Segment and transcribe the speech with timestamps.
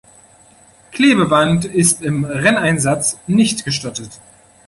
[0.91, 4.09] Klebeband ist im Renneinsatz nicht gestattet.